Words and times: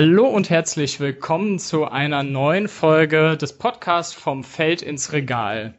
Hallo 0.00 0.24
und 0.24 0.48
herzlich 0.48 0.98
willkommen 0.98 1.58
zu 1.58 1.84
einer 1.84 2.22
neuen 2.22 2.68
Folge 2.68 3.36
des 3.36 3.52
Podcasts 3.52 4.14
vom 4.14 4.44
Feld 4.44 4.80
ins 4.80 5.12
Regal. 5.12 5.74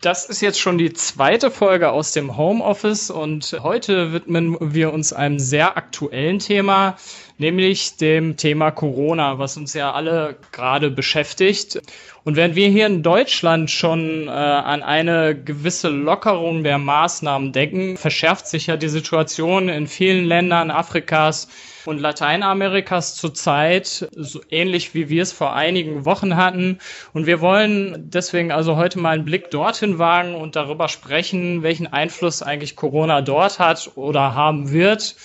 Das 0.00 0.26
ist 0.26 0.40
jetzt 0.42 0.60
schon 0.60 0.78
die 0.78 0.92
zweite 0.92 1.50
Folge 1.50 1.90
aus 1.90 2.12
dem 2.12 2.36
Homeoffice 2.36 3.10
und 3.10 3.58
heute 3.64 4.12
widmen 4.12 4.56
wir 4.60 4.92
uns 4.92 5.12
einem 5.12 5.40
sehr 5.40 5.76
aktuellen 5.76 6.38
Thema, 6.38 6.98
nämlich 7.38 7.96
dem 7.96 8.36
Thema 8.36 8.70
Corona, 8.70 9.40
was 9.40 9.56
uns 9.56 9.74
ja 9.74 9.92
alle 9.92 10.36
gerade 10.52 10.88
beschäftigt. 10.92 11.82
Und 12.24 12.36
während 12.36 12.56
wir 12.56 12.68
hier 12.68 12.86
in 12.86 13.02
Deutschland 13.02 13.70
schon 13.70 14.28
äh, 14.28 14.30
an 14.30 14.82
eine 14.82 15.40
gewisse 15.40 15.88
Lockerung 15.88 16.64
der 16.64 16.78
Maßnahmen 16.78 17.52
denken, 17.52 17.96
verschärft 17.96 18.46
sich 18.46 18.66
ja 18.66 18.76
die 18.76 18.88
Situation 18.88 19.68
in 19.68 19.86
vielen 19.86 20.24
Ländern 20.24 20.70
Afrikas 20.70 21.48
und 21.86 22.00
Lateinamerikas 22.00 23.14
zurzeit, 23.14 24.08
so 24.14 24.40
ähnlich 24.50 24.94
wie 24.94 25.08
wir 25.08 25.22
es 25.22 25.32
vor 25.32 25.54
einigen 25.54 26.04
Wochen 26.04 26.36
hatten. 26.36 26.78
Und 27.14 27.26
wir 27.26 27.40
wollen 27.40 28.10
deswegen 28.10 28.52
also 28.52 28.76
heute 28.76 28.98
mal 28.98 29.14
einen 29.14 29.24
Blick 29.24 29.50
dorthin 29.50 29.98
wagen 29.98 30.34
und 30.34 30.54
darüber 30.56 30.88
sprechen, 30.88 31.62
welchen 31.62 31.86
Einfluss 31.86 32.42
eigentlich 32.42 32.76
Corona 32.76 33.22
dort 33.22 33.58
hat 33.58 33.92
oder 33.94 34.34
haben 34.34 34.70
wird 34.70 35.16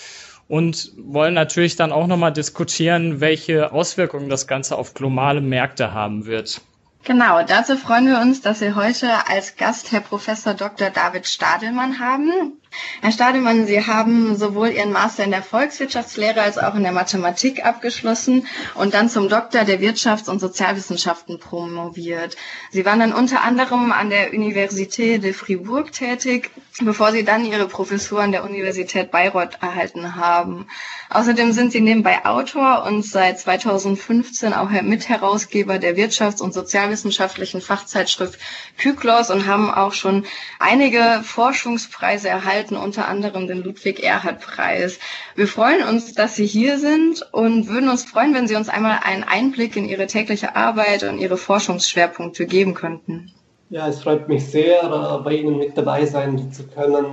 und 0.48 0.92
wollen 0.98 1.34
natürlich 1.34 1.76
dann 1.76 1.92
auch 1.92 2.08
nochmal 2.08 2.32
diskutieren, 2.32 3.20
welche 3.20 3.72
Auswirkungen 3.72 4.30
das 4.30 4.48
Ganze 4.48 4.78
auf 4.78 4.94
globale 4.94 5.42
Märkte 5.42 5.94
haben 5.94 6.26
wird. 6.26 6.62
Genau, 7.06 7.44
dazu 7.44 7.76
freuen 7.78 8.08
wir 8.08 8.20
uns, 8.22 8.40
dass 8.40 8.62
wir 8.62 8.76
heute 8.76 9.28
als 9.28 9.58
Gast 9.58 9.92
Herr 9.92 10.00
Professor 10.00 10.54
Dr. 10.54 10.90
David 10.90 11.28
Stadelmann 11.28 12.00
haben. 12.00 12.54
Herr 13.02 13.12
Stadelmann, 13.12 13.68
Sie 13.68 13.86
haben 13.86 14.38
sowohl 14.38 14.70
Ihren 14.70 14.94
Master 14.94 15.26
in 15.26 15.32
der 15.32 15.44
Volkswirtschaftslehre 15.44 16.42
als 16.42 16.58
auch 16.58 16.76
in 16.76 16.84
der 16.84 16.94
Mathematik 16.94 17.66
abgeschlossen 17.66 18.48
und 18.76 18.94
dann 18.94 19.10
zum 19.10 19.28
Doktor 19.28 19.66
der 19.66 19.82
Wirtschafts- 19.82 20.30
und 20.30 20.40
Sozialwissenschaften 20.40 21.40
promoviert. 21.40 22.38
Sie 22.72 22.86
waren 22.86 23.00
dann 23.02 23.12
unter 23.14 23.44
anderem 23.44 23.92
an 23.92 24.10
der 24.10 24.32
Université 24.32 25.18
de 25.18 25.34
Fribourg 25.34 25.92
tätig, 25.92 26.52
bevor 26.82 27.12
Sie 27.12 27.24
dann 27.24 27.46
Ihre 27.46 27.68
Professur 27.68 28.22
an 28.22 28.32
der 28.32 28.44
Universität 28.44 29.12
Bayreuth 29.12 29.60
erhalten 29.62 30.16
haben. 30.16 30.68
Außerdem 31.10 31.52
sind 31.52 31.72
Sie 31.72 31.82
nebenbei 31.82 32.26
Autor 32.26 32.84
und 32.86 33.06
seit 33.06 33.40
2015 33.40 34.54
auch 34.54 34.70
Mitherausgeber 34.70 35.78
der 35.78 35.96
Wirtschafts- 35.96 36.42
und 36.42 36.54
Sozialwissenschaftlichen 36.54 37.62
Fachzeitschrift 37.62 38.40
Kyklos 38.78 39.30
und 39.30 39.46
haben 39.46 39.70
auch 39.70 39.94
schon 39.94 40.26
einige 40.60 41.22
Forschungspreise 41.24 42.30
erhalten 42.30 42.76
unter 42.76 43.08
anderem 43.08 43.48
den 43.48 43.64
Ludwig-Erhard-Preis. 43.64 44.98
Wir 45.36 45.48
freuen 45.48 45.88
uns, 45.88 46.14
dass 46.14 46.36
Sie 46.36 46.48
hier 46.48 46.80
sind 46.80 47.22
und 47.32 47.68
würden 47.68 47.90
uns 47.90 48.04
freuen, 48.04 48.34
wenn 48.34 48.48
Sie 48.48 48.56
uns 48.56 48.70
einmal 48.70 49.00
einen 49.04 49.24
Einblick 49.24 49.76
in 49.76 49.86
Ihre 49.86 50.08
tägliche 50.08 50.56
Arbeit 50.56 51.04
und 51.04 51.20
Ihre 51.20 51.38
Forschungsschwerpunkte 51.38 52.48
geben 52.48 52.74
könnten. 52.74 53.32
Ja, 53.74 53.88
es 53.88 54.04
freut 54.04 54.30
mich 54.30 54.46
sehr, 54.52 54.84
äh, 54.84 55.24
bei 55.24 55.38
Ihnen 55.38 55.58
mit 55.58 55.76
dabei 55.76 56.06
sein 56.06 56.52
zu 56.52 56.62
können. 56.68 57.06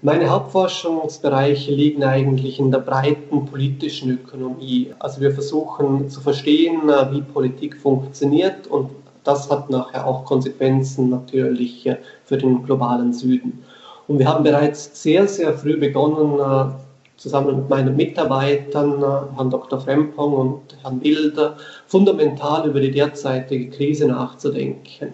Meine 0.00 0.30
Hauptforschungsbereiche 0.30 1.70
liegen 1.70 2.02
eigentlich 2.02 2.58
in 2.58 2.70
der 2.70 2.78
breiten 2.78 3.44
politischen 3.44 4.10
Ökonomie. 4.12 4.94
Also 5.00 5.20
wir 5.20 5.32
versuchen 5.32 6.08
zu 6.08 6.22
verstehen, 6.22 6.88
äh, 6.88 7.12
wie 7.12 7.20
Politik 7.20 7.76
funktioniert 7.76 8.68
und 8.68 8.88
das 9.22 9.50
hat 9.50 9.68
nachher 9.68 10.06
auch 10.06 10.24
Konsequenzen 10.24 11.10
natürlich 11.10 11.86
äh, 11.86 11.98
für 12.24 12.38
den 12.38 12.62
globalen 12.62 13.12
Süden. 13.12 13.62
Und 14.08 14.18
wir 14.18 14.26
haben 14.26 14.44
bereits 14.44 15.02
sehr, 15.02 15.28
sehr 15.28 15.52
früh 15.52 15.76
begonnen, 15.76 16.72
zusammen 17.18 17.56
mit 17.56 17.68
meinen 17.68 17.96
Mitarbeitern, 17.96 19.04
Herrn 19.36 19.50
Dr. 19.50 19.78
Frempong 19.78 20.32
und 20.32 20.76
Herrn 20.82 21.00
Bilder, 21.00 21.58
fundamental 21.86 22.66
über 22.66 22.80
die 22.80 22.90
derzeitige 22.90 23.68
Krise 23.68 24.06
nachzudenken. 24.06 25.12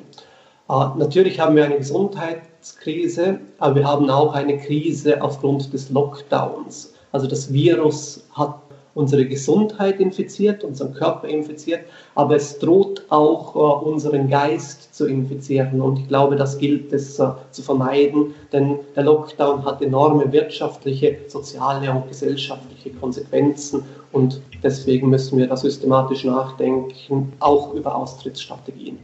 Äh, 0.68 0.86
natürlich 0.96 1.40
haben 1.40 1.56
wir 1.56 1.64
eine 1.64 1.78
Gesundheitskrise, 1.78 3.40
aber 3.58 3.76
wir 3.76 3.86
haben 3.86 4.10
auch 4.10 4.34
eine 4.34 4.58
Krise 4.58 5.22
aufgrund 5.22 5.72
des 5.72 5.90
Lockdowns. 5.90 6.94
Also 7.12 7.26
das 7.26 7.52
Virus 7.52 8.24
hat 8.32 8.54
unsere 8.94 9.24
Gesundheit 9.26 10.00
infiziert, 10.00 10.64
unseren 10.64 10.92
Körper 10.92 11.28
infiziert, 11.28 11.82
aber 12.16 12.34
es 12.34 12.58
droht 12.58 13.04
auch 13.10 13.54
uh, 13.54 13.88
unseren 13.88 14.28
Geist 14.28 14.92
zu 14.92 15.06
infizieren. 15.06 15.80
Und 15.80 16.00
ich 16.00 16.08
glaube, 16.08 16.34
das 16.34 16.58
gilt 16.58 16.92
es 16.92 17.18
uh, 17.20 17.34
zu 17.52 17.62
vermeiden, 17.62 18.34
denn 18.52 18.80
der 18.96 19.04
Lockdown 19.04 19.64
hat 19.64 19.80
enorme 19.82 20.30
wirtschaftliche, 20.32 21.16
soziale 21.28 21.90
und 21.92 22.08
gesellschaftliche 22.08 22.90
Konsequenzen. 22.90 23.84
Und 24.10 24.42
deswegen 24.64 25.08
müssen 25.10 25.38
wir 25.38 25.46
da 25.46 25.56
systematisch 25.56 26.24
nachdenken, 26.24 27.32
auch 27.38 27.74
über 27.74 27.94
Austrittsstrategien. 27.94 28.98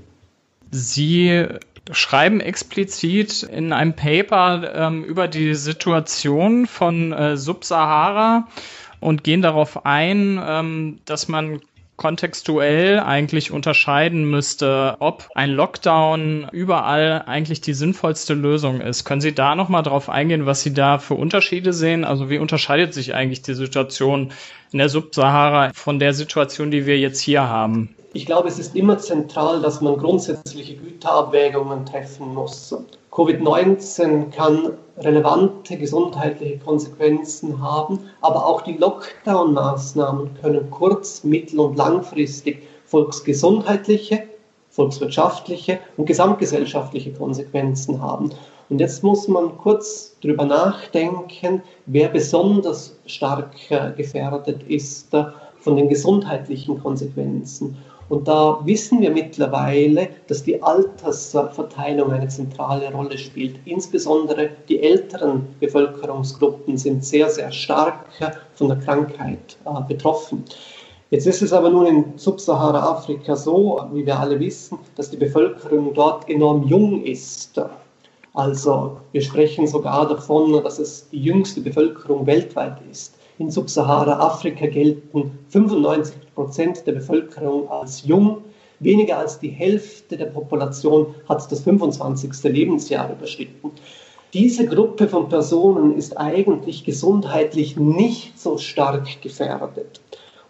Sie 0.76 1.46
schreiben 1.92 2.40
explizit 2.40 3.44
in 3.44 3.72
einem 3.72 3.94
Paper 3.94 4.72
ähm, 4.74 5.04
über 5.04 5.28
die 5.28 5.54
Situation 5.54 6.66
von 6.66 7.12
äh, 7.12 7.36
Subsahara 7.36 8.48
und 8.98 9.22
gehen 9.22 9.40
darauf 9.40 9.86
ein, 9.86 10.42
ähm, 10.44 10.98
dass 11.04 11.28
man 11.28 11.60
kontextuell 11.94 12.98
eigentlich 12.98 13.52
unterscheiden 13.52 14.28
müsste, 14.28 14.96
ob 14.98 15.28
ein 15.36 15.50
Lockdown 15.50 16.48
überall 16.50 17.22
eigentlich 17.26 17.60
die 17.60 17.74
sinnvollste 17.74 18.34
Lösung 18.34 18.80
ist. 18.80 19.04
Können 19.04 19.20
Sie 19.20 19.32
da 19.32 19.54
nochmal 19.54 19.84
drauf 19.84 20.08
eingehen, 20.08 20.44
was 20.44 20.64
Sie 20.64 20.74
da 20.74 20.98
für 20.98 21.14
Unterschiede 21.14 21.72
sehen? 21.72 22.04
Also 22.04 22.30
wie 22.30 22.38
unterscheidet 22.38 22.94
sich 22.94 23.14
eigentlich 23.14 23.42
die 23.42 23.54
Situation 23.54 24.32
in 24.72 24.78
der 24.78 24.88
Subsahara 24.88 25.70
von 25.72 26.00
der 26.00 26.14
Situation, 26.14 26.72
die 26.72 26.84
wir 26.84 26.98
jetzt 26.98 27.20
hier 27.20 27.44
haben? 27.44 27.94
Ich 28.16 28.26
glaube, 28.26 28.46
es 28.46 28.60
ist 28.60 28.76
immer 28.76 28.96
zentral, 28.98 29.60
dass 29.60 29.80
man 29.80 29.96
grundsätzliche 29.96 30.76
Güterabwägungen 30.76 31.84
treffen 31.84 32.32
muss. 32.32 32.72
Covid-19 33.10 34.30
kann 34.30 34.74
relevante 34.98 35.76
gesundheitliche 35.76 36.58
Konsequenzen 36.58 37.60
haben, 37.60 37.98
aber 38.20 38.46
auch 38.46 38.62
die 38.62 38.78
Lockdown-Maßnahmen 38.78 40.30
können 40.40 40.70
kurz-, 40.70 41.24
mittel- 41.24 41.58
und 41.58 41.76
langfristig 41.76 42.62
volksgesundheitliche, 42.84 44.22
volkswirtschaftliche 44.70 45.80
und 45.96 46.06
gesamtgesellschaftliche 46.06 47.12
Konsequenzen 47.14 48.00
haben. 48.00 48.30
Und 48.68 48.78
jetzt 48.78 49.02
muss 49.02 49.26
man 49.26 49.58
kurz 49.58 50.16
darüber 50.22 50.44
nachdenken, 50.44 51.62
wer 51.86 52.10
besonders 52.10 52.96
stark 53.06 53.56
gefährdet 53.96 54.62
ist 54.68 55.08
von 55.58 55.76
den 55.76 55.88
gesundheitlichen 55.88 56.80
Konsequenzen. 56.80 57.76
Und 58.08 58.28
da 58.28 58.60
wissen 58.64 59.00
wir 59.00 59.10
mittlerweile, 59.10 60.08
dass 60.26 60.42
die 60.42 60.62
Altersverteilung 60.62 62.12
eine 62.12 62.28
zentrale 62.28 62.92
Rolle 62.92 63.16
spielt. 63.16 63.56
Insbesondere 63.64 64.50
die 64.68 64.82
älteren 64.82 65.46
Bevölkerungsgruppen 65.60 66.76
sind 66.76 67.04
sehr, 67.04 67.30
sehr 67.30 67.50
stark 67.50 68.04
von 68.54 68.68
der 68.68 68.78
Krankheit 68.78 69.56
äh, 69.64 69.80
betroffen. 69.88 70.44
Jetzt 71.10 71.26
ist 71.26 71.42
es 71.42 71.52
aber 71.52 71.70
nun 71.70 71.86
in 71.86 72.04
Subsahara-Afrika 72.16 73.36
so, 73.36 73.80
wie 73.92 74.04
wir 74.04 74.18
alle 74.18 74.38
wissen, 74.40 74.78
dass 74.96 75.10
die 75.10 75.16
Bevölkerung 75.16 75.94
dort 75.94 76.28
enorm 76.28 76.66
jung 76.66 77.04
ist. 77.04 77.60
Also 78.34 78.96
wir 79.12 79.22
sprechen 79.22 79.66
sogar 79.66 80.08
davon, 80.08 80.60
dass 80.64 80.78
es 80.78 81.08
die 81.10 81.22
jüngste 81.22 81.60
Bevölkerung 81.60 82.26
weltweit 82.26 82.78
ist. 82.90 83.14
In 83.36 83.50
Subsahara-Afrika 83.50 84.66
gelten 84.66 85.38
95 85.48 86.14
Prozent 86.36 86.86
der 86.86 86.92
Bevölkerung 86.92 87.68
als 87.68 88.04
jung. 88.04 88.44
Weniger 88.78 89.18
als 89.18 89.40
die 89.40 89.48
Hälfte 89.48 90.16
der 90.16 90.26
Population 90.26 91.14
hat 91.28 91.50
das 91.50 91.60
25. 91.62 92.30
Lebensjahr 92.44 93.10
überschritten. 93.10 93.72
Diese 94.32 94.66
Gruppe 94.66 95.08
von 95.08 95.28
Personen 95.28 95.96
ist 95.96 96.16
eigentlich 96.16 96.84
gesundheitlich 96.84 97.76
nicht 97.76 98.38
so 98.38 98.56
stark 98.56 99.20
gefährdet. 99.20 100.00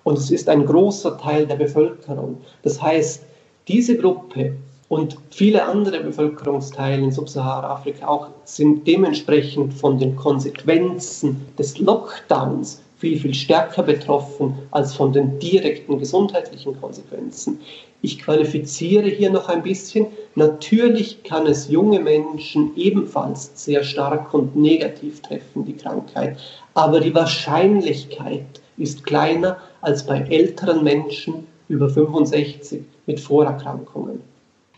Und 0.03 0.19
es 0.19 0.31
ist 0.31 0.51
ein 0.51 0.67
großer 0.67 1.17
Teil 1.17 1.47
der 1.47 1.57
Bevölkerung. 1.57 2.43
Das 2.63 2.83
heißt, 2.83 3.23
diese 3.67 3.97
Gruppe 3.97 4.57
und 4.89 5.17
viele 5.31 5.65
andere 5.65 6.01
Bevölkerungsteile 6.01 7.03
in 7.03 7.11
Subsahara-Afrika 7.11 8.07
auch 8.07 8.29
sind 8.45 8.87
dementsprechend 8.87 9.75
von 9.75 9.99
den 9.99 10.15
Konsequenzen 10.15 11.47
des 11.59 11.79
Lockdowns 11.79 12.83
viel, 12.99 13.19
viel 13.19 13.35
stärker 13.35 13.83
betroffen 13.83 14.55
als 14.71 14.95
von 14.95 15.13
den 15.13 15.39
direkten 15.39 15.99
gesundheitlichen 15.99 16.81
Konsequenzen. 16.81 17.61
Ich 18.03 18.19
qualifiziere 18.19 19.09
hier 19.09 19.31
noch 19.31 19.49
ein 19.49 19.63
bisschen. 19.63 20.07
Natürlich 20.35 21.23
kann 21.23 21.47
es 21.47 21.69
junge 21.69 22.01
Menschen 22.01 22.77
ebenfalls 22.77 23.51
sehr 23.55 23.85
stark 23.85 24.33
und 24.33 24.57
negativ 24.57 25.23
treffen, 25.23 25.65
die 25.65 25.77
Krankheit. 25.77 26.39
Aber 26.75 27.01
die 27.01 27.15
Wahrscheinlichkeit 27.15 28.45
ist 28.77 29.05
kleiner 29.05 29.59
als 29.81 30.05
bei 30.07 30.21
älteren 30.21 30.85
Menschen 30.85 31.47
über 31.69 31.89
65 31.89 32.83
mit 33.07 33.21
Vorerkrankungen. 33.21 34.34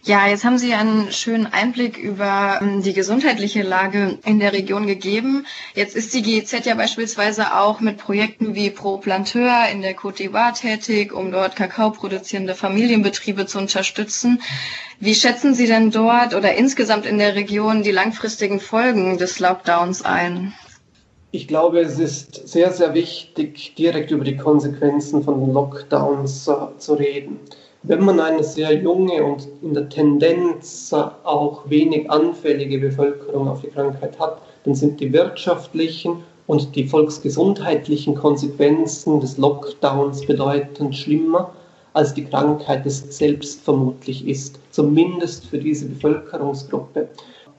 Ja, 0.07 0.29
jetzt 0.29 0.45
haben 0.45 0.57
Sie 0.57 0.73
einen 0.73 1.11
schönen 1.11 1.47
Einblick 1.47 1.99
über 1.99 2.61
ähm, 2.63 2.81
die 2.81 2.93
gesundheitliche 2.93 3.63
Lage 3.63 4.19
in 4.25 4.39
der 4.39 4.53
Region 4.53 4.87
gegeben. 4.87 5.47
Jetzt 5.75 5.97
ist 5.97 6.15
die 6.15 6.23
GEZ 6.23 6.65
ja 6.65 6.77
beispielsweise 6.77 7.57
auch 7.57 7.81
mit 7.81 7.99
Projekten 7.99 8.55
wie 8.55 8.71
Pro 8.71 8.99
Planteur 8.99 9.69
in 9.73 9.83
der 9.83 9.97
Côte 9.97 10.19
d'Ivoire 10.19 10.55
tätig, 10.55 11.13
um 11.13 11.33
dort 11.33 11.57
Kakao 11.57 11.91
produzierende 11.91 12.55
Familienbetriebe 12.55 13.47
zu 13.47 13.59
unterstützen. 13.59 14.41
Wie 15.01 15.17
schätzen 15.17 15.57
Sie 15.57 15.67
denn 15.67 15.91
dort 15.91 16.37
oder 16.37 16.55
insgesamt 16.55 17.05
in 17.05 17.19
der 17.19 17.35
Region 17.35 17.83
die 17.83 17.91
langfristigen 17.91 18.61
Folgen 18.61 19.19
des 19.19 19.41
Lockdowns 19.41 20.03
ein? 20.03 20.55
Ich 21.33 21.49
glaube, 21.49 21.81
es 21.81 21.99
ist 21.99 22.47
sehr, 22.47 22.71
sehr 22.71 22.95
wichtig, 22.95 23.75
direkt 23.75 24.13
über 24.13 24.23
die 24.23 24.37
Konsequenzen 24.37 25.25
von 25.25 25.53
Lockdowns 25.53 26.45
zu 26.79 26.95
reden. 26.95 27.41
Wenn 27.89 28.05
man 28.05 28.19
eine 28.19 28.43
sehr 28.43 28.75
junge 28.75 29.23
und 29.23 29.47
in 29.63 29.73
der 29.73 29.89
Tendenz 29.89 30.93
auch 31.23 31.71
wenig 31.71 32.11
anfällige 32.11 32.79
Bevölkerung 32.79 33.47
auf 33.47 33.61
die 33.61 33.69
Krankheit 33.69 34.19
hat, 34.19 34.43
dann 34.65 34.75
sind 34.75 34.99
die 34.99 35.13
wirtschaftlichen 35.13 36.25
und 36.49 36.75
die 36.75 36.89
volksgesundheitlichen 36.89 38.17
Konsequenzen 38.17 39.21
des 39.21 39.39
Lockdowns 39.39 40.27
bedeutend 40.27 40.97
schlimmer, 40.97 41.53
als 41.93 42.13
die 42.13 42.25
Krankheit 42.25 42.85
es 42.87 43.17
selbst 43.17 43.63
vermutlich 43.63 44.27
ist, 44.27 44.59
zumindest 44.71 45.47
für 45.47 45.59
diese 45.59 45.87
Bevölkerungsgruppe. 45.87 47.09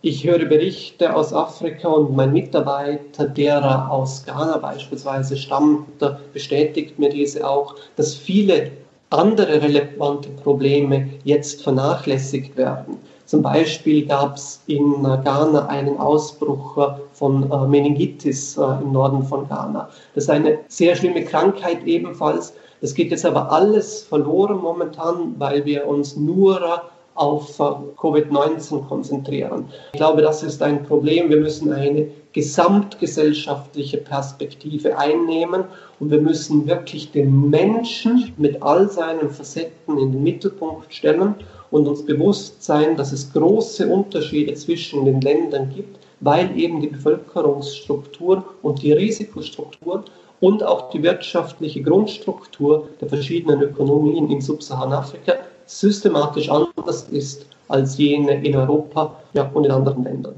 Ich 0.02 0.26
höre 0.26 0.44
Berichte 0.44 1.16
aus 1.16 1.32
Afrika 1.32 1.88
und 1.88 2.14
mein 2.14 2.34
Mitarbeiter, 2.34 3.30
der 3.30 3.90
aus 3.90 4.26
Ghana 4.26 4.58
beispielsweise 4.58 5.38
stammt, 5.38 5.88
bestätigt 6.34 7.00
mir 7.00 7.10
diese 7.10 7.48
auch, 7.50 7.76
dass 7.96 8.14
viele 8.14 8.72
andere 9.10 9.62
relevante 9.62 10.30
Probleme 10.30 11.10
jetzt 11.24 11.64
vernachlässigt 11.64 12.58
werden. 12.58 12.98
Zum 13.26 13.42
Beispiel 13.42 14.06
gab 14.06 14.38
es 14.38 14.62
in 14.68 15.04
Ghana 15.04 15.66
einen 15.68 15.98
Ausbruch 15.98 16.78
von 17.12 17.52
äh, 17.52 17.68
Meningitis 17.68 18.58
äh, 18.58 18.62
im 18.82 18.94
Norden 18.94 19.22
von 19.24 19.48
Ghana. 19.50 19.90
Das 20.16 20.26
ist 20.26 20.30
eine 20.30 20.60
sehr 20.70 20.96
schlimme 20.96 21.26
Krankheit 21.26 21.84
ebenfalls. 21.86 22.54
Das 22.80 22.94
geht 22.94 23.12
jetzt 23.12 23.26
aber 23.26 23.52
alles 23.52 24.04
verloren 24.04 24.60
momentan, 24.60 25.36
weil 25.38 25.66
wir 25.66 25.88
uns 25.88 26.16
nur 26.16 26.82
auf 27.18 27.60
Covid-19 27.60 28.88
konzentrieren. 28.88 29.66
Ich 29.94 29.98
glaube, 29.98 30.22
das 30.22 30.44
ist 30.44 30.62
ein 30.62 30.84
Problem. 30.84 31.30
Wir 31.30 31.38
müssen 31.38 31.74
eine 31.74 32.08
gesamtgesellschaftliche 32.34 33.98
Perspektive 33.98 34.98
einnehmen 34.98 35.64
und 36.00 36.12
wir 36.12 36.22
müssen 36.22 36.68
wirklich 36.68 37.12
den 37.12 37.50
Menschen 37.50 38.32
mit 38.38 38.62
all 38.62 38.90
seinen 38.90 39.32
Facetten 39.32 39.98
in 39.98 40.12
den 40.12 40.24
Mittelpunkt 40.24 40.94
stellen 40.94 41.34
und 41.72 41.88
uns 41.88 42.06
bewusst 42.06 42.64
sein, 42.64 42.96
dass 42.96 43.12
es 43.12 43.34
große 43.34 43.88
Unterschiede 43.88 44.54
zwischen 44.54 45.06
den 45.06 45.20
Ländern 45.22 45.72
gibt, 45.76 45.98
weil 46.20 46.56
eben 46.58 46.80
die 46.82 46.88
Bevölkerungsstruktur 46.88 48.44
und 48.62 48.84
die 48.84 48.94
Risikostruktur 48.94 50.04
und 50.40 50.64
auch 50.64 50.92
die 50.92 51.02
wirtschaftliche 51.02 51.82
Grundstruktur 51.82 52.88
der 53.02 53.10
verschiedenen 53.10 53.62
Ökonomien 53.64 54.30
in 54.30 54.42
Subsaharan-Afrika 54.42 55.34
systematisch 55.68 56.50
anders 56.50 57.04
ist 57.12 57.46
als 57.68 57.98
jene 57.98 58.44
in 58.44 58.56
Europa 58.56 59.16
ja, 59.34 59.44
und 59.54 59.66
in 59.66 59.72
anderen 59.72 60.04
Ländern. 60.04 60.36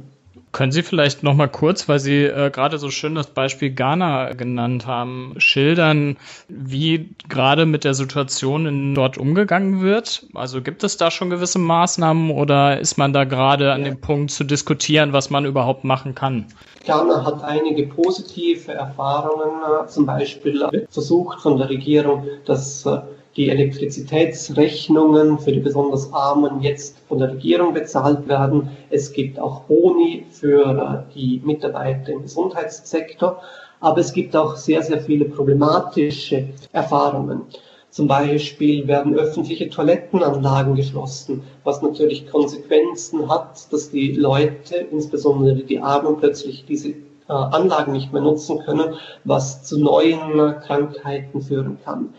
Können 0.52 0.72
Sie 0.72 0.82
vielleicht 0.82 1.22
noch 1.22 1.36
mal 1.36 1.48
kurz, 1.48 1.88
weil 1.88 2.00
Sie 2.00 2.24
äh, 2.24 2.50
gerade 2.50 2.80
so 2.80 2.90
schön 2.90 3.14
das 3.14 3.28
Beispiel 3.28 3.70
Ghana 3.70 4.34
genannt 4.34 4.88
haben, 4.88 5.36
schildern, 5.38 6.18
wie 6.48 7.12
gerade 7.30 7.68
mit 7.68 7.84
der 7.84 7.94
Situation 7.94 8.66
in 8.66 8.96
dort 8.96 9.20
umgegangen 9.20 9.82
wird? 9.82 10.26
Also 10.34 10.64
gibt 10.64 10.84
es 10.84 10.98
da 10.98 11.12
schon 11.12 11.30
gewisse 11.30 11.60
Maßnahmen 11.60 12.32
oder 12.32 12.80
ist 12.80 12.98
man 12.98 13.14
da 13.14 13.26
gerade 13.26 13.74
an 13.74 13.84
dem 13.84 14.02
Punkt 14.02 14.32
zu 14.32 14.44
diskutieren, 14.44 15.14
was 15.14 15.30
man 15.30 15.46
überhaupt 15.46 15.84
machen 15.84 16.16
kann? 16.16 16.48
Ghana 16.84 17.24
hat 17.24 17.44
einige 17.44 17.86
positive 17.86 18.72
Erfahrungen. 18.72 19.88
Zum 19.88 20.08
Beispiel 20.08 20.88
versucht 20.90 21.42
von 21.42 21.58
der 21.58 21.70
Regierung, 21.70 22.26
dass 22.46 22.88
äh, 22.88 23.02
die 23.40 23.50
Elektrizitätsrechnungen 23.50 25.40
für 25.40 25.54
die 25.54 25.62
besonders 25.62 26.12
Armen 26.12 26.62
jetzt 26.62 26.98
von 27.08 27.20
der 27.20 27.32
Regierung 27.32 27.74
bezahlt 27.74 28.28
werden. 28.28 28.72
Es 28.90 29.14
gibt 29.14 29.40
auch 29.40 29.62
Boni 29.62 30.26
für 30.30 31.06
die 31.16 31.42
Mitarbeiter 31.46 32.12
im 32.12 32.24
Gesundheitssektor, 32.24 33.42
aber 33.80 34.00
es 34.00 34.12
gibt 34.12 34.36
auch 34.36 34.58
sehr, 34.58 34.84
sehr 34.84 35.00
viele 35.00 35.24
problematische 35.24 36.50
Erfahrungen. 36.74 37.44
Zum 37.90 38.10
Beispiel 38.10 38.86
werden 38.88 39.16
öffentliche 39.16 39.70
Toilettenanlagen 39.70 40.76
geschlossen, 40.76 41.44
was 41.64 41.82
natürlich 41.82 42.30
Konsequenzen 42.30 43.30
hat, 43.30 43.72
dass 43.72 43.90
die 43.90 44.12
Leute, 44.12 44.76
insbesondere 44.92 45.64
die 45.64 45.80
Armen, 45.80 46.18
plötzlich 46.18 46.66
diese 46.68 46.90
äh, 46.90 47.09
Anlagen 47.30 47.94
nicht 47.94 48.12
mehr 48.12 48.22
nutzen 48.22 48.60
können, 48.60 48.96
was 49.24 49.64
zu 49.64 49.80
neuen 49.80 50.60
Krankheiten 50.62 51.42
führen 51.42 51.78
kann. 51.84 52.14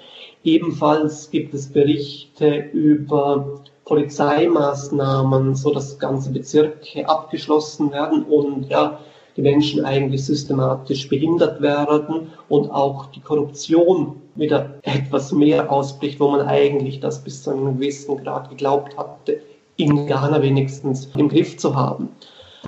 Ebenfalls 0.44 1.30
gibt 1.30 1.52
es 1.52 1.72
Berichte 1.72 2.48
über 2.72 3.60
Polizeimaßnahmen, 3.84 5.54
so 5.56 5.72
dass 5.72 5.98
ganze 5.98 6.30
Bezirke 6.30 7.08
abgeschlossen 7.08 7.90
werden 7.92 8.22
und 8.24 8.68
ja, 8.68 9.00
die 9.36 9.42
Menschen 9.42 9.84
eigentlich 9.84 10.24
systematisch 10.24 11.08
behindert 11.08 11.60
werden 11.60 12.28
und 12.48 12.70
auch 12.70 13.06
die 13.06 13.20
Korruption 13.20 14.22
wieder 14.34 14.78
etwas 14.82 15.32
mehr 15.32 15.70
ausbricht, 15.70 16.20
wo 16.20 16.28
man 16.28 16.46
eigentlich 16.46 17.00
das 17.00 17.22
bis 17.22 17.42
zu 17.42 17.50
einem 17.50 17.74
gewissen 17.74 18.22
Grad 18.22 18.48
geglaubt 18.48 18.96
hatte, 18.96 19.40
in 19.76 20.06
Ghana 20.06 20.42
wenigstens 20.42 21.08
im 21.16 21.28
Griff 21.28 21.56
zu 21.56 21.74
haben. 21.74 22.10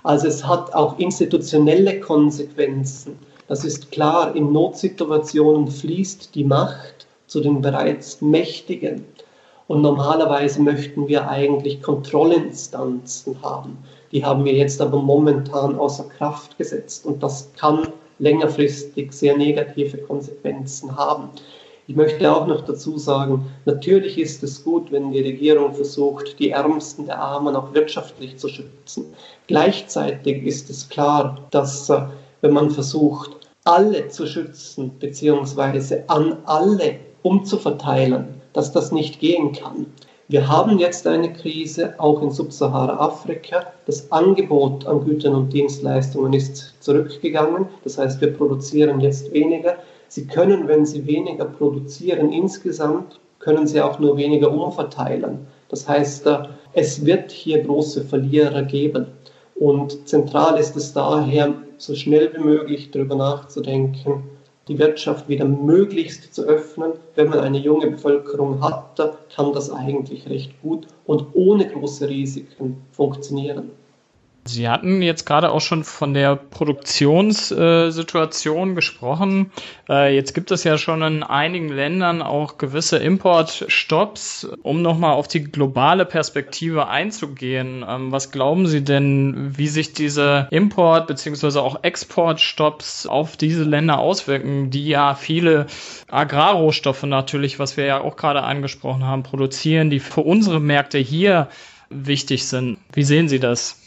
Also 0.03 0.27
es 0.27 0.47
hat 0.47 0.75
auch 0.75 0.99
institutionelle 0.99 2.01
Konsequenzen. 2.01 3.19
Das 3.49 3.65
ist 3.65 3.91
klar, 3.93 4.35
in 4.35 4.53
Notsituationen 4.53 5.69
fließt 5.69 6.35
die 6.35 6.45
Macht 6.45 7.07
zu 7.27 7.41
den 7.41 7.61
bereits 7.61 8.21
Mächtigen. 8.21 9.05
Und 9.69 9.83
normalerweise 9.83 10.61
möchten 10.61 11.09
wir 11.09 11.29
eigentlich 11.29 11.83
Kontrollinstanzen 11.83 13.43
haben. 13.43 13.79
Die 14.11 14.25
haben 14.25 14.45
wir 14.45 14.53
jetzt 14.53 14.81
aber 14.81 15.01
momentan 15.01 15.79
außer 15.79 16.05
Kraft 16.05 16.59
gesetzt 16.59 17.07
und 17.07 17.23
das 17.23 17.51
kann 17.57 17.89
längerfristig 18.19 19.13
sehr 19.13 19.37
negative 19.37 19.99
Konsequenzen 19.99 20.97
haben. 20.97 21.31
Ich 21.93 21.97
möchte 21.97 22.35
auch 22.35 22.47
noch 22.47 22.63
dazu 22.63 22.97
sagen, 22.97 23.51
natürlich 23.67 24.17
ist 24.17 24.43
es 24.43 24.65
gut, 24.65 24.91
wenn 24.91 25.13
die 25.13 25.21
Regierung 25.21 25.75
versucht, 25.75 26.39
die 26.39 26.49
Ärmsten 26.49 27.05
der 27.05 27.21
Armen 27.21 27.55
auch 27.55 27.75
wirtschaftlich 27.75 28.39
zu 28.39 28.49
schützen. 28.49 29.13
Gleichzeitig 29.47 30.43
ist 30.43 30.71
es 30.71 30.89
klar, 30.89 31.47
dass 31.51 31.91
äh, 31.91 32.05
wenn 32.41 32.55
man 32.55 32.71
versucht, 32.71 33.33
alle 33.65 34.09
zu 34.09 34.27
schützen, 34.27 34.93
beziehungsweise 35.01 36.05
an 36.09 36.39
alle 36.47 36.95
umzuverteilen, 37.21 38.41
dass 38.55 38.73
das 38.73 38.91
nicht 38.91 39.21
gehen 39.21 39.53
kann. 39.53 39.85
Wir 40.29 40.49
haben 40.49 40.79
jetzt 40.79 41.07
eine 41.07 41.31
Krise, 41.31 41.93
auch 41.99 42.23
in 42.23 42.31
Subsahara-Afrika. 42.31 43.67
Das 43.85 44.11
Angebot 44.11 44.87
an 44.87 45.05
Gütern 45.05 45.35
und 45.35 45.53
Dienstleistungen 45.53 46.33
ist 46.33 46.73
zurückgegangen. 46.81 47.67
Das 47.85 47.99
heißt, 47.99 48.19
wir 48.23 48.33
produzieren 48.33 49.01
jetzt 49.01 49.31
weniger. 49.35 49.77
Sie 50.15 50.27
können, 50.27 50.69
wenn 50.69 50.85
Sie 50.85 51.07
weniger 51.07 51.47
produzieren 51.47 52.33
insgesamt, 52.33 53.19
können 53.39 53.67
Sie 53.67 53.81
auch 53.81 53.99
nur 53.99 54.19
weniger 54.19 54.53
umverteilen. 54.53 55.47
Das 55.71 55.89
heißt, 55.89 56.27
äh, 56.27 56.49
es 56.75 57.07
wird 57.07 57.31
hier 57.31 57.63
große 57.63 58.05
Verlierer 58.05 58.63
geben. 58.63 59.07
Und 59.55 60.07
zentral 60.07 60.59
ist 60.59 60.77
es 60.77 60.93
daher, 60.93 61.55
so 61.79 61.95
schnell 61.95 62.31
wie 62.35 62.45
möglich 62.45 62.91
darüber 62.91 63.15
nachzudenken, 63.15 64.25
die 64.69 64.79
Wirtschaft 64.79 65.31
wieder 65.31 65.47
möglichst 65.47 66.35
zu 66.35 66.43
öffnen. 66.43 66.93
Wenn 67.15 67.31
man 67.31 67.39
eine 67.39 67.57
junge 67.57 67.87
Bevölkerung 67.93 68.63
hat, 68.63 69.01
kann 69.35 69.55
das 69.55 69.71
eigentlich 69.71 70.29
recht 70.29 70.61
gut 70.61 70.89
und 71.07 71.25
ohne 71.33 71.67
große 71.67 72.07
Risiken 72.07 72.83
funktionieren. 72.91 73.71
Sie 74.45 74.69
hatten 74.69 75.03
jetzt 75.03 75.25
gerade 75.25 75.53
auch 75.53 75.61
schon 75.61 75.85
von 75.85 76.15
der 76.15 76.35
Produktionssituation 76.35 78.75
gesprochen. 78.75 79.53
Äh, 79.89 80.17
jetzt 80.17 80.35
gibt 80.35 80.51
es 80.51 80.65
ja 80.65 80.79
schon 80.79 81.01
in 81.03 81.23
einigen 81.23 81.69
Ländern 81.69 82.23
auch 82.23 82.59
gewisse 82.59 82.99
Importstops. 82.99 84.49
Um 84.63 84.83
nochmal 84.83 85.13
auf 85.13 85.29
die 85.29 85.45
globale 85.45 86.05
Perspektive 86.05 86.89
einzugehen, 86.89 87.85
ähm, 87.89 88.11
was 88.11 88.33
glauben 88.33 88.67
Sie 88.67 88.83
denn, 88.83 89.57
wie 89.57 89.69
sich 89.69 89.93
diese 89.93 90.49
Import- 90.51 91.07
bzw. 91.07 91.61
auch 91.61 91.85
Exportstops 91.85 93.07
auf 93.07 93.37
diese 93.37 93.63
Länder 93.63 94.01
auswirken, 94.01 94.71
die 94.71 94.89
ja 94.89 95.15
viele 95.15 95.67
Agrarrohstoffe 96.11 97.05
natürlich, 97.05 97.61
was 97.61 97.77
wir 97.77 97.85
ja 97.85 98.01
auch 98.01 98.17
gerade 98.17 98.43
angesprochen 98.43 99.05
haben, 99.05 99.23
produzieren, 99.23 99.89
die 99.89 100.01
für 100.01 100.23
unsere 100.23 100.59
Märkte 100.59 100.99
hier 100.99 101.47
wichtig 101.91 102.49
sind. 102.49 102.79
Wie 102.93 103.05
sehen 103.05 103.29
Sie 103.29 103.39
das? 103.39 103.79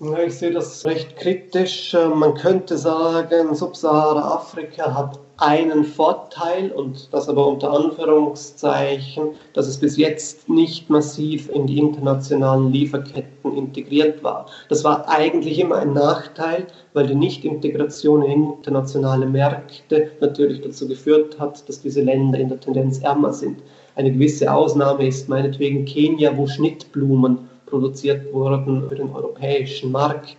Ich 0.00 0.38
sehe 0.38 0.52
das 0.52 0.84
recht 0.84 1.16
kritisch. 1.16 1.92
Man 2.14 2.34
könnte 2.34 2.78
sagen, 2.78 3.52
Subsahara-Afrika 3.52 4.94
hat 4.94 5.18
einen 5.38 5.82
Vorteil 5.82 6.70
und 6.70 7.12
das 7.12 7.28
aber 7.28 7.44
unter 7.44 7.72
Anführungszeichen, 7.72 9.30
dass 9.54 9.66
es 9.66 9.78
bis 9.78 9.96
jetzt 9.96 10.48
nicht 10.48 10.88
massiv 10.88 11.48
in 11.48 11.66
die 11.66 11.80
internationalen 11.80 12.70
Lieferketten 12.70 13.56
integriert 13.56 14.22
war. 14.22 14.46
Das 14.68 14.84
war 14.84 15.08
eigentlich 15.08 15.58
immer 15.58 15.78
ein 15.78 15.94
Nachteil, 15.94 16.68
weil 16.92 17.08
die 17.08 17.16
Nichtintegration 17.16 18.22
in 18.22 18.52
internationale 18.52 19.26
Märkte 19.26 20.12
natürlich 20.20 20.60
dazu 20.60 20.86
geführt 20.86 21.40
hat, 21.40 21.68
dass 21.68 21.80
diese 21.80 22.02
Länder 22.02 22.38
in 22.38 22.50
der 22.50 22.60
Tendenz 22.60 23.00
ärmer 23.00 23.32
sind. 23.32 23.58
Eine 23.96 24.12
gewisse 24.12 24.54
Ausnahme 24.54 25.08
ist 25.08 25.28
meinetwegen 25.28 25.84
Kenia, 25.86 26.36
wo 26.36 26.46
Schnittblumen 26.46 27.48
produziert 27.68 28.32
wurden 28.32 28.88
für 28.88 28.94
den 28.96 29.10
europäischen 29.10 29.92
Markt. 29.92 30.38